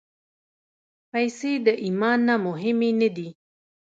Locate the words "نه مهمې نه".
2.29-3.09